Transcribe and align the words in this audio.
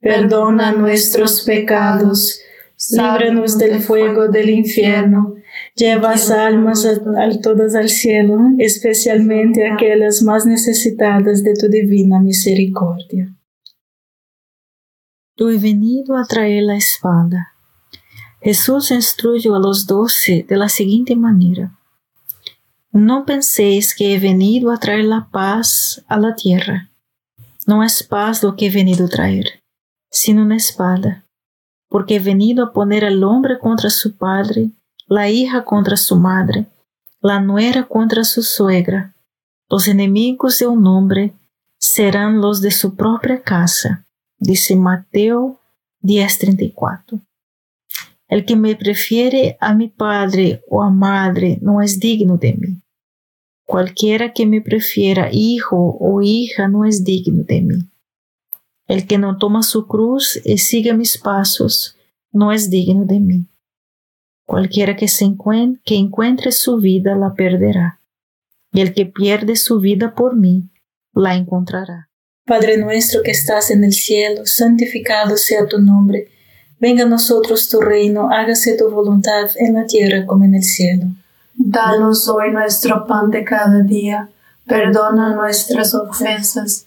perdona 0.00 0.72
nuestros 0.72 1.42
pecados, 1.42 2.40
líbranos 2.90 3.58
del 3.58 3.80
fuego 3.80 4.28
del 4.28 4.50
infierno, 4.50 5.34
lleva 5.74 6.12
almas 6.12 6.84
a, 6.84 7.40
todas 7.40 7.74
al 7.74 7.88
cielo, 7.88 8.38
especialmente 8.58 9.66
aquellas 9.68 10.22
más 10.22 10.46
necesitadas 10.46 11.42
de 11.42 11.54
tu 11.54 11.68
divina 11.68 12.20
misericordia. 12.20 13.34
Tú 15.34 15.50
he 15.50 15.58
venido 15.58 16.16
a 16.16 16.24
traer 16.24 16.64
la 16.64 16.76
espada. 16.76 17.52
Jesús 18.40 18.90
instruyó 18.90 19.54
a 19.54 19.58
los 19.58 19.86
doce 19.86 20.46
de 20.48 20.56
la 20.56 20.68
siguiente 20.68 21.16
manera. 21.16 21.76
No 22.92 23.26
penséis 23.26 23.94
que 23.94 24.14
he 24.14 24.18
venido 24.18 24.70
a 24.70 24.78
traer 24.78 25.04
la 25.04 25.28
paz 25.30 26.04
a 26.06 26.18
la 26.18 26.34
tierra. 26.34 26.90
No 27.66 27.82
es 27.82 28.02
paz 28.02 28.42
lo 28.42 28.56
que 28.56 28.66
he 28.66 28.70
venido 28.70 29.06
a 29.06 29.08
traer 29.08 29.65
sino 30.16 30.42
una 30.42 30.56
espada, 30.56 31.26
porque 31.90 32.16
he 32.16 32.20
venido 32.20 32.64
a 32.64 32.72
poner 32.72 33.04
al 33.04 33.22
hombre 33.22 33.58
contra 33.58 33.90
su 33.90 34.16
padre, 34.16 34.70
la 35.06 35.28
hija 35.28 35.64
contra 35.64 35.98
su 35.98 36.16
madre, 36.16 36.66
la 37.20 37.38
nuera 37.38 37.84
contra 37.84 38.24
su 38.24 38.42
suegra. 38.42 39.14
Los 39.68 39.88
enemigos 39.88 40.58
de 40.58 40.68
un 40.68 40.86
hombre 40.86 41.34
serán 41.78 42.40
los 42.40 42.62
de 42.62 42.70
su 42.70 42.96
propia 42.96 43.42
casa, 43.42 44.06
dice 44.38 44.74
Mateo 44.74 45.60
10:34. 46.00 47.20
El 48.28 48.46
que 48.46 48.56
me 48.56 48.74
prefiere 48.74 49.58
a 49.60 49.74
mi 49.74 49.88
padre 49.88 50.62
o 50.70 50.82
a 50.82 50.88
madre 50.90 51.58
no 51.60 51.82
es 51.82 52.00
digno 52.00 52.38
de 52.38 52.54
mí. 52.54 52.82
Cualquiera 53.66 54.32
que 54.32 54.46
me 54.46 54.62
prefiera 54.62 55.28
hijo 55.30 55.98
o 56.00 56.22
hija 56.22 56.68
no 56.68 56.86
es 56.86 57.04
digno 57.04 57.42
de 57.44 57.60
mí. 57.60 57.90
El 58.86 59.06
que 59.06 59.18
no 59.18 59.36
toma 59.36 59.62
su 59.62 59.86
cruz 59.86 60.40
y 60.44 60.58
sigue 60.58 60.94
mis 60.94 61.18
pasos 61.18 61.96
no 62.32 62.52
es 62.52 62.70
digno 62.70 63.04
de 63.04 63.18
mí. 63.18 63.46
Cualquiera 64.44 64.94
que, 64.94 65.08
se 65.08 65.24
encuentre, 65.24 65.82
que 65.84 65.96
encuentre 65.96 66.52
su 66.52 66.76
vida 66.76 67.16
la 67.16 67.34
perderá, 67.34 68.00
y 68.72 68.80
el 68.80 68.94
que 68.94 69.06
pierde 69.06 69.56
su 69.56 69.80
vida 69.80 70.14
por 70.14 70.36
mí 70.36 70.70
la 71.12 71.34
encontrará. 71.34 72.10
Padre 72.46 72.76
nuestro 72.76 73.22
que 73.24 73.32
estás 73.32 73.72
en 73.72 73.82
el 73.82 73.92
cielo, 73.92 74.46
santificado 74.46 75.36
sea 75.36 75.66
tu 75.66 75.80
nombre. 75.80 76.28
Venga 76.78 77.02
a 77.02 77.08
nosotros 77.08 77.68
tu 77.68 77.80
reino, 77.80 78.30
hágase 78.30 78.76
tu 78.76 78.88
voluntad 78.88 79.50
en 79.56 79.74
la 79.74 79.86
tierra 79.86 80.24
como 80.26 80.44
en 80.44 80.54
el 80.54 80.62
cielo. 80.62 81.06
Danos 81.54 82.28
hoy 82.28 82.52
nuestro 82.52 83.04
pan 83.06 83.30
de 83.30 83.42
cada 83.42 83.80
día, 83.80 84.28
perdona 84.64 85.34
nuestras 85.34 85.92
ofensas 85.94 86.86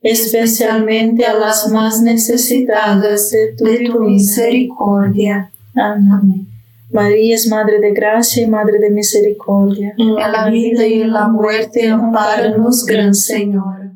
especialmente 0.00 1.24
a 1.24 1.34
las 1.34 1.70
más 1.70 2.02
necesitadas 2.02 3.30
de 3.30 3.54
tu, 3.56 4.00
misericordia. 4.00 5.50
Amén. 5.74 6.46
María 6.90 7.34
es 7.34 7.46
Madre 7.46 7.80
de 7.80 7.92
Gracia 7.92 8.44
y 8.44 8.46
Madre 8.46 8.78
de 8.78 8.90
Misericordia. 8.90 9.94
En 9.98 10.14
la 10.14 10.48
vida 10.48 10.86
y 10.86 11.02
en 11.02 11.12
la 11.12 11.28
muerte, 11.28 11.88
amparanos, 11.88 12.84
Gran 12.86 13.14
Señor. 13.14 13.92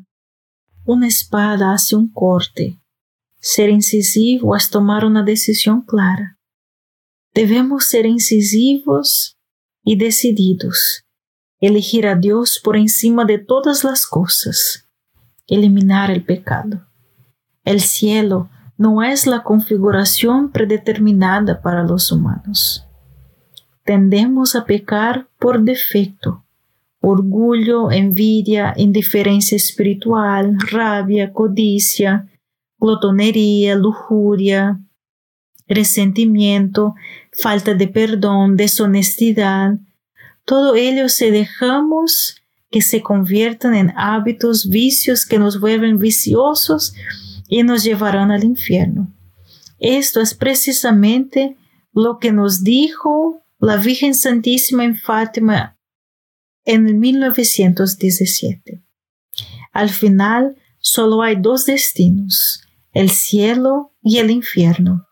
Una 0.85 1.07
espada 1.07 1.73
hace 1.73 1.95
un 1.95 2.11
corte. 2.11 2.79
Ser 3.39 3.69
incisivo 3.69 4.55
es 4.55 4.69
tomar 4.69 5.05
una 5.05 5.23
decisión 5.23 5.81
clara. 5.81 6.37
Debemos 7.33 7.87
ser 7.87 8.05
incisivos 8.05 9.37
y 9.83 9.97
decididos, 9.97 11.03
elegir 11.59 12.05
a 12.05 12.15
Dios 12.15 12.61
por 12.63 12.77
encima 12.77 13.25
de 13.25 13.39
todas 13.39 13.83
las 13.83 14.05
cosas, 14.05 14.82
eliminar 15.47 16.11
el 16.11 16.23
pecado. 16.23 16.85
El 17.63 17.81
cielo 17.81 18.49
no 18.77 19.03
es 19.03 19.27
la 19.27 19.43
configuración 19.43 20.51
predeterminada 20.51 21.61
para 21.61 21.83
los 21.83 22.11
humanos. 22.11 22.85
Tendemos 23.83 24.55
a 24.55 24.65
pecar 24.65 25.27
por 25.39 25.61
defecto. 25.61 26.43
Orgullo, 26.99 27.91
envidia, 27.91 28.73
indiferencia 28.77 29.57
espiritual, 29.57 30.57
rabia, 30.71 31.33
codicia, 31.33 32.29
glotonería, 32.79 33.75
lujuria, 33.75 34.79
resentimiento, 35.67 36.95
falta 37.31 37.73
de 37.73 37.87
perdón, 37.87 38.55
deshonestidad, 38.55 39.79
todo 40.45 40.75
ello 40.75 41.07
se 41.07 41.31
dejamos 41.31 42.42
que 42.73 42.81
se 42.81 43.03
conviertan 43.03 43.75
en 43.75 43.93
hábitos, 43.95 44.67
vicios 44.67 45.27
que 45.27 45.37
nos 45.37 45.59
vuelven 45.59 45.99
viciosos 45.99 46.95
y 47.47 47.61
nos 47.61 47.83
llevarán 47.83 48.31
al 48.31 48.43
infierno. 48.43 49.13
Esto 49.77 50.21
es 50.21 50.33
precisamente 50.33 51.55
lo 51.93 52.17
que 52.17 52.31
nos 52.31 52.63
dijo 52.63 53.43
la 53.59 53.77
Virgen 53.77 54.15
Santísima 54.15 54.85
en 54.85 54.95
Fátima 54.95 55.77
en 56.65 56.99
1917. 56.99 58.83
Al 59.71 59.91
final, 59.91 60.57
solo 60.79 61.21
hay 61.21 61.35
dos 61.35 61.67
destinos, 61.67 62.63
el 62.91 63.11
cielo 63.11 63.93
y 64.01 64.17
el 64.17 64.31
infierno. 64.31 65.05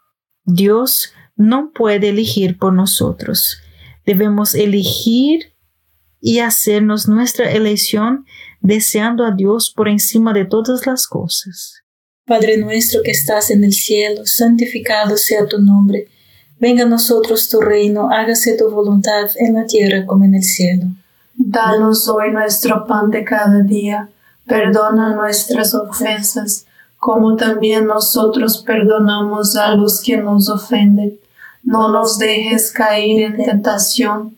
Dios 0.46 1.14
no 1.36 1.74
puede 1.74 2.10
elegir 2.10 2.58
por 2.58 2.74
nosotros. 2.74 3.60
Debemos 4.04 4.56
elegir 4.56 5.51
y 6.22 6.40
hacernos 6.40 7.08
nuestra 7.08 7.52
elección 7.52 8.26
deseando 8.62 9.26
a 9.26 9.32
Dios 9.32 9.74
por 9.76 9.90
encima 9.90 10.34
de 10.34 10.46
todas 10.46 10.86
las 10.86 11.08
cosas. 11.08 11.82
Padre 12.26 12.58
nuestro 12.58 13.02
que 13.04 13.12
estás 13.12 13.50
en 13.50 13.64
el 13.64 13.74
cielo, 13.74 14.26
santificado 14.26 15.18
sea 15.18 15.48
tu 15.48 15.60
nombre. 15.60 16.08
Venga 16.60 16.84
a 16.84 16.88
nosotros 16.88 17.50
tu 17.50 17.60
reino, 17.60 18.10
hágase 18.12 18.56
tu 18.56 18.70
voluntad 18.70 19.30
en 19.38 19.56
la 19.56 19.66
tierra 19.66 20.06
como 20.06 20.24
en 20.24 20.36
el 20.36 20.44
cielo. 20.44 20.86
Danos 21.36 22.08
hoy 22.08 22.32
nuestro 22.32 22.86
pan 22.86 23.10
de 23.10 23.24
cada 23.24 23.62
día, 23.62 24.10
perdona 24.46 25.16
nuestras 25.16 25.74
ofensas, 25.74 26.66
como 26.98 27.36
también 27.36 27.88
nosotros 27.88 28.60
perdonamos 28.60 29.56
a 29.56 29.74
los 29.74 30.02
que 30.02 30.18
nos 30.18 30.50
ofenden. 30.50 31.20
No 31.64 31.92
nos 31.92 32.20
dejes 32.20 32.72
caer 32.72 33.22
en 33.22 33.44
tentación, 33.44 34.38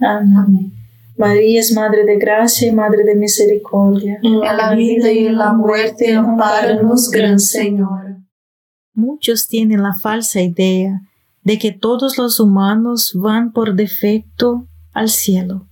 Amén. 0.00 0.72
María 1.16 1.58
es 1.58 1.72
Madre 1.74 2.04
de 2.04 2.16
Gracia 2.16 2.68
y 2.68 2.72
Madre 2.72 3.02
de 3.02 3.16
Misericordia. 3.16 4.20
En 4.22 4.38
la 4.38 4.74
vida 4.74 5.10
y 5.10 5.26
en 5.26 5.36
la 5.36 5.52
muerte, 5.52 6.14
amparanos, 6.14 7.10
Gran 7.10 7.40
Señor. 7.40 8.18
Muchos 8.94 9.48
tienen 9.48 9.82
la 9.82 9.94
falsa 9.94 10.40
idea 10.40 11.00
de 11.42 11.58
que 11.58 11.72
todos 11.72 12.18
los 12.18 12.38
humanos 12.38 13.12
van 13.14 13.52
por 13.52 13.74
defecto 13.74 14.68
al 14.92 15.08
cielo, 15.08 15.68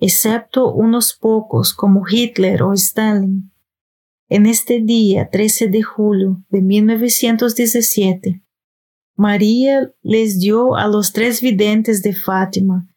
excepto 0.00 0.72
unos 0.72 1.12
pocos 1.12 1.74
como 1.74 2.02
Hitler 2.08 2.62
o 2.62 2.72
Stalin. 2.72 3.52
En 4.28 4.46
este 4.46 4.80
día 4.80 5.28
13 5.30 5.68
de 5.68 5.82
julio 5.82 6.42
de 6.48 6.62
1917, 6.62 8.42
María 9.14 9.92
les 10.02 10.40
dio 10.40 10.74
a 10.76 10.88
los 10.88 11.12
tres 11.12 11.40
videntes 11.40 12.02
de 12.02 12.14
Fátima, 12.14 12.87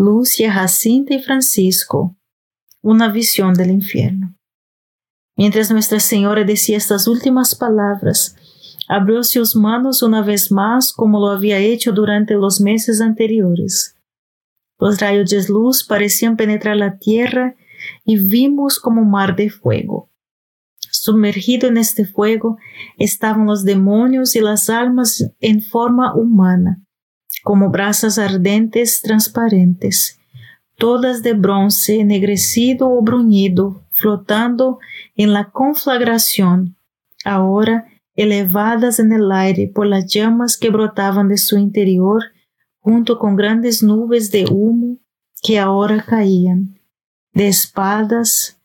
Lucia, 0.00 0.50
Jacinta 0.50 1.12
y 1.12 1.22
Francisco, 1.22 2.16
una 2.80 3.12
visión 3.12 3.52
del 3.52 3.70
infierno. 3.70 4.34
Mientras 5.36 5.70
Nuestra 5.70 6.00
Señora 6.00 6.42
decía 6.42 6.78
estas 6.78 7.06
últimas 7.06 7.54
palabras, 7.54 8.34
abrió 8.88 9.22
sus 9.22 9.54
manos 9.54 10.02
una 10.02 10.22
vez 10.22 10.50
más 10.50 10.94
como 10.94 11.20
lo 11.20 11.28
había 11.28 11.58
hecho 11.58 11.92
durante 11.92 12.32
los 12.32 12.62
meses 12.62 13.02
anteriores. 13.02 13.94
Los 14.78 15.00
rayos 15.00 15.28
de 15.28 15.46
luz 15.48 15.84
parecían 15.84 16.38
penetrar 16.38 16.78
la 16.78 16.96
tierra 16.96 17.54
y 18.02 18.16
vimos 18.16 18.78
como 18.78 19.02
un 19.02 19.10
mar 19.10 19.36
de 19.36 19.50
fuego. 19.50 20.08
Sumergido 20.90 21.68
en 21.68 21.76
este 21.76 22.06
fuego 22.06 22.56
estaban 22.96 23.44
los 23.44 23.64
demonios 23.64 24.34
y 24.34 24.40
las 24.40 24.70
almas 24.70 25.30
en 25.40 25.60
forma 25.60 26.14
humana, 26.14 26.82
como 27.42 27.70
brasas 27.70 28.18
ardentes 28.18 29.00
transparentes, 29.02 30.18
todas 30.76 31.22
de 31.22 31.34
bronce 31.34 32.00
ennegrecido 32.00 32.90
o 32.90 33.02
bruñido, 33.02 33.84
flotando 33.90 34.78
en 35.14 35.32
la 35.32 35.50
conflagración, 35.50 36.76
ahora 37.24 37.86
elevadas 38.14 38.98
en 38.98 39.12
el 39.12 39.30
aire 39.30 39.68
por 39.68 39.86
las 39.86 40.06
llamas 40.06 40.56
que 40.56 40.70
brotaban 40.70 41.28
de 41.28 41.38
su 41.38 41.58
interior, 41.58 42.24
junto 42.80 43.18
con 43.18 43.36
grandes 43.36 43.82
nubes 43.82 44.30
de 44.30 44.46
humo 44.50 44.98
que 45.42 45.58
ahora 45.58 46.04
caían, 46.04 46.78
de 47.32 47.48
espadas 47.48 48.60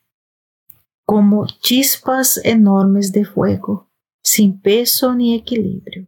como 1.06 1.46
chispas 1.46 2.40
enormes 2.44 3.12
de 3.12 3.26
fuego, 3.26 3.90
sin 4.24 4.60
peso 4.60 5.14
ni 5.14 5.36
equilibrio. 5.36 6.08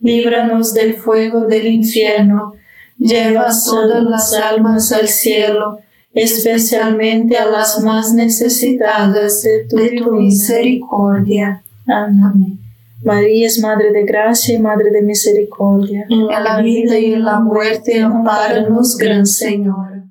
líbranos 0.00 0.74
del 0.74 0.94
fuego 0.94 1.46
del 1.46 1.66
infierno, 1.66 2.54
lleva 2.98 3.48
todas 3.64 4.02
las 4.02 4.34
almas 4.34 4.92
al 4.92 5.08
cielo, 5.08 5.78
especialmente 6.14 7.36
a 7.36 7.46
las 7.46 7.82
más 7.82 8.14
necesitadas 8.14 9.42
de 9.42 9.66
tu, 9.68 10.12
misericordia. 10.12 11.62
Amén. 11.86 12.58
María 13.04 13.46
es 13.46 13.60
Madre 13.60 13.92
de 13.92 14.04
Gracia 14.04 14.54
y 14.54 14.58
Madre 14.58 14.90
de 14.90 15.02
Misericordia. 15.02 16.06
En 16.08 16.26
la 16.26 16.60
vida 16.60 16.98
y 16.98 17.12
en 17.12 17.24
la 17.24 17.38
muerte, 17.40 18.00
amparanos, 18.00 18.96
Gran 18.96 19.26
Señor. 19.26 20.04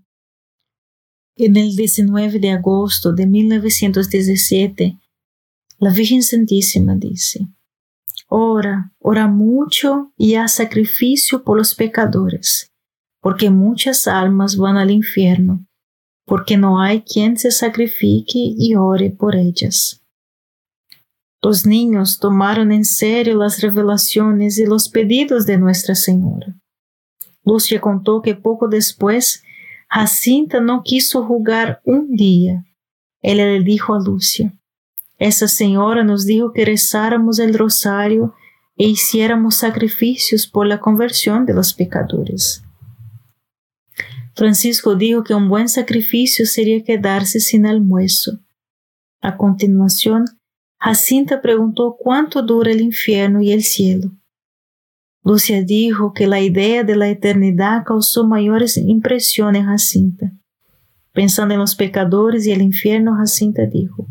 En 1.37 1.57
el 1.57 1.75
19 1.75 2.39
de 2.39 2.51
agosto 2.51 3.11
de 3.11 3.25
1917, 3.25 4.97
la 5.79 5.89
Virgen 5.89 6.23
Santísima 6.23 6.95
dice, 6.95 7.47
Ora, 8.27 8.91
ora 8.99 9.27
mucho 9.27 10.11
y 10.17 10.35
haz 10.35 10.55
sacrificio 10.55 11.43
por 11.43 11.57
los 11.57 11.75
pecadores, 11.75 12.71
porque 13.21 13.49
muchas 13.49 14.07
almas 14.07 14.57
van 14.57 14.77
al 14.77 14.91
infierno, 14.91 15.65
porque 16.25 16.57
no 16.57 16.81
hay 16.81 17.01
quien 17.03 17.37
se 17.37 17.51
sacrifique 17.51 18.39
y 18.57 18.75
ore 18.75 19.11
por 19.11 19.35
ellas. 19.35 20.01
Los 21.43 21.67
niños 21.67 22.17
tomaron 22.17 22.71
en 22.71 22.85
serio 22.85 23.37
las 23.37 23.61
revelaciones 23.61 24.57
y 24.57 24.65
los 24.65 24.89
pedidos 24.89 25.45
de 25.45 25.59
Nuestra 25.59 25.93
Señora. 25.93 26.55
Lucia 27.43 27.79
contó 27.79 28.23
que 28.23 28.33
poco 28.33 28.67
después 28.67 29.43
Jacinta 29.87 30.59
no 30.59 30.81
quiso 30.83 31.23
jugar 31.23 31.81
un 31.85 32.15
día. 32.15 32.65
Ella 33.21 33.45
le 33.45 33.61
dijo 33.61 33.93
a 33.93 33.99
Lucia, 33.99 34.57
Esa 35.17 35.47
señora 35.47 36.03
nos 36.03 36.25
dijo 36.25 36.51
que 36.51 36.65
rezáramos 36.65 37.39
el 37.39 37.53
rosario 37.53 38.33
e 38.77 38.87
hiciéramos 38.87 39.55
sacrificios 39.55 40.47
por 40.47 40.67
la 40.67 40.79
conversión 40.79 41.45
de 41.45 41.53
los 41.53 41.73
pecadores. 41.73 42.63
Francisco 44.35 44.95
dijo 44.95 45.23
que 45.23 45.33
un 45.33 45.47
buen 45.47 45.69
sacrificio 45.69 46.45
sería 46.45 46.83
quedarse 46.83 47.39
sin 47.39 47.65
almuerzo. 47.65 48.39
A 49.21 49.37
continuación, 49.37 50.25
Jacinta 50.77 51.41
preguntó 51.41 51.95
cuánto 51.97 52.41
dura 52.41 52.71
el 52.71 52.81
infierno 52.81 53.41
y 53.41 53.53
el 53.53 53.63
cielo. 53.63 54.11
Lucia 55.23 55.63
dijo 55.63 56.13
que 56.13 56.27
la 56.27 56.41
idea 56.41 56.83
de 56.83 56.97
la 56.97 57.09
eternidad 57.09 57.83
causó 57.85 58.27
mayores 58.27 58.77
impresiones 58.77 59.63
a 59.63 59.67
Jacinta. 59.67 60.31
Pensando 61.13 61.53
en 61.53 61.61
los 61.61 61.75
pecadores 61.75 62.45
y 62.45 62.51
el 62.51 62.61
infierno, 62.61 63.15
Jacinta 63.15 63.65
dijo, 63.65 64.07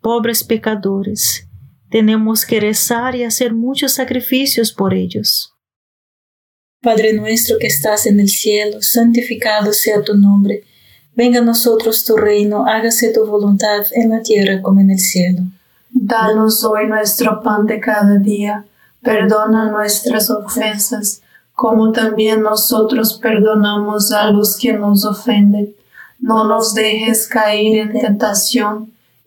Pobres 0.00 0.44
pecadores, 0.44 1.48
tenemos 1.90 2.44
que 2.44 2.60
rezar 2.60 3.14
y 3.16 3.24
hacer 3.24 3.54
muchos 3.54 3.92
sacrificios 3.92 4.72
por 4.72 4.94
ellos. 4.94 5.54
Padre 6.80 7.12
nuestro 7.12 7.56
que 7.58 7.66
estás 7.66 8.06
en 8.06 8.20
el 8.20 8.28
cielo, 8.28 8.80
santificado 8.80 9.72
sea 9.72 10.02
tu 10.02 10.14
nombre. 10.14 10.62
Venga 11.16 11.40
a 11.40 11.44
nosotros 11.44 12.04
tu 12.04 12.16
reino, 12.16 12.66
hágase 12.66 13.12
tu 13.12 13.26
voluntad 13.26 13.84
en 13.92 14.10
la 14.10 14.22
tierra 14.22 14.62
como 14.62 14.80
en 14.80 14.90
el 14.90 15.00
cielo. 15.00 15.42
Danos 15.90 16.62
hoy 16.64 16.86
nuestro 16.86 17.42
pan 17.42 17.66
de 17.66 17.80
cada 17.80 18.18
día, 18.18 18.64
perdona 19.02 19.70
nuestras 19.70 20.30
ofensas, 20.30 21.22
como 21.52 21.90
también 21.90 22.42
nosotros 22.42 23.18
perdonamos 23.20 24.12
a 24.12 24.30
los 24.30 24.56
que 24.56 24.74
nos 24.74 25.04
ofenden. 25.04 25.74
No 26.20 26.44
nos 26.44 26.74
dejes 26.74 27.26
caer 27.26 27.78
en 27.78 28.00
tentación, 28.00 28.92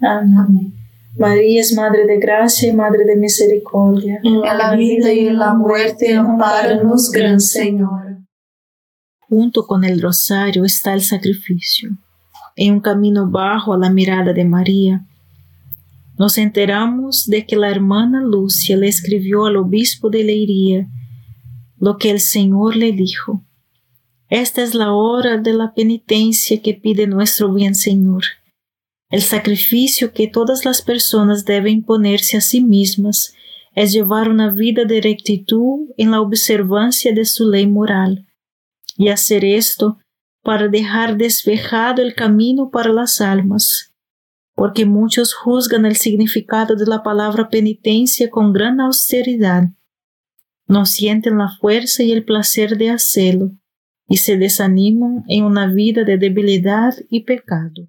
Amén. 0.00 0.74
María 1.18 1.60
es 1.60 1.74
Madre 1.74 2.06
de 2.06 2.18
Gracia 2.18 2.68
y 2.68 2.72
Madre 2.72 3.04
de 3.04 3.16
Misericordia. 3.16 4.20
En 4.22 4.40
la 4.40 4.74
vida 4.74 5.12
y 5.12 5.26
en 5.26 5.38
la 5.38 5.54
muerte, 5.54 6.14
amparanos, 6.14 7.10
Gran 7.10 7.40
Señor. 7.40 8.18
Junto 9.20 9.66
con 9.66 9.84
el 9.84 10.00
rosario 10.00 10.64
está 10.64 10.94
el 10.94 11.02
sacrificio. 11.02 11.90
En 12.56 12.74
un 12.74 12.80
camino 12.80 13.30
bajo 13.30 13.74
a 13.74 13.78
la 13.78 13.90
mirada 13.90 14.32
de 14.32 14.44
María, 14.44 15.04
nos 16.18 16.36
enteramos 16.36 17.26
de 17.26 17.46
que 17.46 17.56
la 17.56 17.70
hermana 17.70 18.20
Lucia 18.20 18.76
le 18.76 18.88
escribió 18.88 19.46
al 19.46 19.56
obispo 19.56 20.10
de 20.10 20.24
Leiria 20.24 20.88
lo 21.78 21.96
que 21.96 22.10
el 22.10 22.20
Señor 22.20 22.76
le 22.76 22.92
dijo. 22.92 23.42
Esta 24.28 24.62
es 24.62 24.74
la 24.74 24.92
hora 24.92 25.38
de 25.38 25.54
la 25.54 25.72
penitencia 25.74 26.60
que 26.60 26.74
pide 26.74 27.06
nuestro 27.06 27.52
bien 27.52 27.74
Señor. 27.74 28.22
El 29.10 29.22
sacrificio 29.22 30.12
que 30.12 30.28
todas 30.28 30.64
las 30.64 30.82
personas 30.82 31.44
deben 31.44 31.82
ponerse 31.82 32.36
a 32.36 32.40
sí 32.40 32.62
mismas 32.62 33.34
es 33.74 33.92
llevar 33.92 34.30
una 34.30 34.52
vida 34.52 34.84
de 34.84 35.00
rectitud 35.00 35.88
en 35.96 36.12
la 36.12 36.20
observancia 36.20 37.12
de 37.12 37.24
su 37.24 37.50
ley 37.50 37.66
moral, 37.66 38.26
y 38.96 39.08
hacer 39.08 39.44
esto 39.44 39.98
para 40.42 40.68
dejar 40.68 41.16
despejado 41.16 42.02
el 42.02 42.14
camino 42.14 42.70
para 42.70 42.92
las 42.92 43.20
almas, 43.20 43.92
porque 44.54 44.84
muchos 44.84 45.34
juzgan 45.34 45.86
el 45.86 45.96
significado 45.96 46.76
de 46.76 46.86
la 46.86 47.02
palabra 47.02 47.48
penitencia 47.48 48.30
con 48.30 48.52
gran 48.52 48.80
austeridad, 48.80 49.70
no 50.66 50.86
sienten 50.86 51.38
la 51.38 51.48
fuerza 51.60 52.04
y 52.04 52.12
el 52.12 52.24
placer 52.24 52.78
de 52.78 52.90
hacerlo, 52.90 53.50
y 54.06 54.18
se 54.18 54.36
desaniman 54.36 55.24
en 55.28 55.44
una 55.44 55.66
vida 55.66 56.04
de 56.04 56.16
debilidad 56.16 56.94
y 57.08 57.24
pecado. 57.24 57.88